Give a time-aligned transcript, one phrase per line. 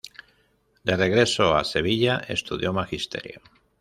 [0.83, 3.39] De regreso a Sevilla, estudió Magisterio.